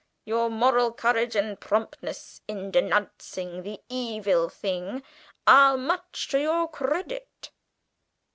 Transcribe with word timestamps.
Your 0.25 0.49
moral 0.49 0.91
courage 0.91 1.35
and 1.35 1.59
promptness 1.59 2.41
in 2.47 2.71
denouncing 2.71 3.61
the 3.61 3.81
evil 3.87 4.49
thing 4.49 5.03
are 5.45 5.77
much 5.77 6.27
to 6.29 6.39
your 6.41 6.67
credit." 6.67 7.51